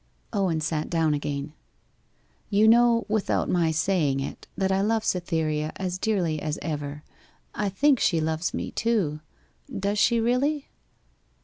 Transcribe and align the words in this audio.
Owen 0.33 0.61
sat 0.61 0.89
down 0.89 1.13
again. 1.13 1.53
'You 2.49 2.67
know, 2.67 3.05
without 3.07 3.47
my 3.51 3.69
saying 3.69 4.19
it, 4.19 4.47
that 4.57 4.71
I 4.71 4.81
love 4.81 5.05
Cytherea 5.05 5.73
as 5.75 5.99
dearly 5.99 6.41
as 6.41 6.57
ever.... 6.63 7.03
I 7.53 7.69
think 7.69 7.99
she 7.99 8.19
loves 8.19 8.51
me 8.51 8.71
too, 8.71 9.19
does 9.71 9.99
she 9.99 10.19
really? 10.19 10.69